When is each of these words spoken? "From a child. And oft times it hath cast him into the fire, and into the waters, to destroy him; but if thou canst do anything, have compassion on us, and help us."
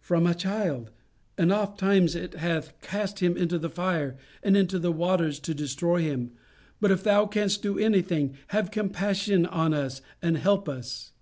"From 0.00 0.26
a 0.26 0.34
child. 0.34 0.90
And 1.36 1.52
oft 1.52 1.78
times 1.78 2.14
it 2.14 2.32
hath 2.36 2.72
cast 2.80 3.18
him 3.18 3.36
into 3.36 3.58
the 3.58 3.68
fire, 3.68 4.16
and 4.42 4.56
into 4.56 4.78
the 4.78 4.90
waters, 4.90 5.38
to 5.40 5.52
destroy 5.52 6.00
him; 6.00 6.30
but 6.80 6.90
if 6.90 7.04
thou 7.04 7.26
canst 7.26 7.60
do 7.60 7.78
anything, 7.78 8.32
have 8.46 8.70
compassion 8.70 9.44
on 9.44 9.74
us, 9.74 10.00
and 10.22 10.38
help 10.38 10.70
us." 10.70 11.12